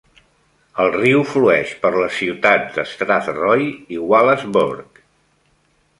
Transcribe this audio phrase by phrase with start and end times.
[0.83, 3.69] El riu flueix per les ciutats d"Strathroy
[3.99, 5.03] i Wallaceburg.